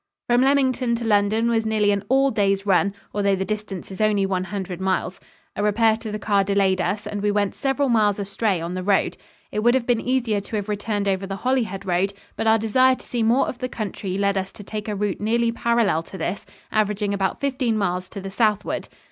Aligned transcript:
From 0.27 0.41
Leamington 0.41 0.95
to 0.95 1.05
London 1.05 1.47
was 1.47 1.63
nearly 1.63 1.91
an 1.91 2.03
all 2.09 2.31
day's 2.31 2.65
run, 2.65 2.95
although 3.13 3.35
the 3.35 3.45
distance 3.45 3.91
is 3.91 4.01
only 4.01 4.25
one 4.25 4.45
hundred 4.45 4.81
miles. 4.81 5.19
A 5.55 5.61
repair 5.61 5.95
to 5.97 6.11
the 6.11 6.17
car 6.17 6.43
delayed 6.43 6.81
us 6.81 7.05
and 7.05 7.21
we 7.21 7.29
went 7.29 7.53
several 7.53 7.87
miles 7.87 8.17
astray 8.17 8.59
on 8.59 8.73
the 8.73 8.81
road. 8.81 9.15
It 9.51 9.59
would 9.59 9.75
have 9.75 9.85
been 9.85 10.01
easier 10.01 10.41
to 10.41 10.55
have 10.55 10.69
returned 10.69 11.07
over 11.07 11.27
the 11.27 11.43
Holyhead 11.45 11.85
Road, 11.85 12.13
but 12.35 12.47
our 12.47 12.57
desire 12.57 12.95
to 12.95 13.05
see 13.05 13.21
more 13.21 13.47
of 13.47 13.59
the 13.59 13.69
country 13.69 14.17
led 14.17 14.39
us 14.39 14.51
to 14.53 14.63
take 14.63 14.87
a 14.89 14.95
route 14.95 15.21
nearly 15.21 15.51
parallel 15.51 16.01
to 16.01 16.17
this, 16.17 16.47
averaging 16.71 17.13
about 17.13 17.39
fifteen 17.39 17.77
miles 17.77 18.09
to 18.09 18.19
the 18.19 18.31
southward. 18.31 18.87